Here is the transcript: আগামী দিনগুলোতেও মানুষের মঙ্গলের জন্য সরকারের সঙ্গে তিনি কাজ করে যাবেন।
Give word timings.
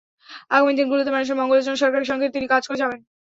আগামী 0.51 0.73
দিনগুলোতেও 0.77 1.15
মানুষের 1.15 1.39
মঙ্গলের 1.39 1.65
জন্য 1.65 1.81
সরকারের 1.81 2.09
সঙ্গে 2.11 2.33
তিনি 2.35 2.45
কাজ 2.49 2.63
করে 2.65 2.81
যাবেন। 2.81 2.99